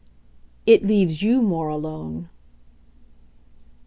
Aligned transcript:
"It 0.65 0.83
leaves 0.83 1.21
you 1.21 1.43
more 1.43 1.67
alone." 1.67 2.29